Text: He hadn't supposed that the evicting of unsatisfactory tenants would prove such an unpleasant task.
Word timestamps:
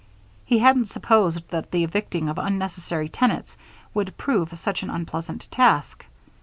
He 0.47 0.57
hadn't 0.57 0.87
supposed 0.89 1.47
that 1.49 1.69
the 1.69 1.83
evicting 1.83 2.27
of 2.27 2.39
unsatisfactory 2.39 3.07
tenants 3.07 3.55
would 3.93 4.17
prove 4.17 4.49
such 4.57 4.81
an 4.81 4.89
unpleasant 4.89 5.47
task. 5.51 6.05